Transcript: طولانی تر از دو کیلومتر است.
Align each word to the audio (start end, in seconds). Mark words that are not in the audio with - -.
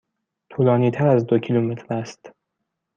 طولانی 0.49 0.91
تر 0.91 1.07
از 1.07 1.25
دو 1.25 1.39
کیلومتر 1.39 1.93
است. 1.93 2.31